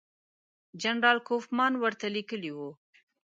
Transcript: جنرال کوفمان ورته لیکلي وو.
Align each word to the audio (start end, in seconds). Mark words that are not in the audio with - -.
جنرال 0.81 1.17
کوفمان 1.27 1.73
ورته 1.83 2.05
لیکلي 2.15 2.51
وو. 2.53 2.69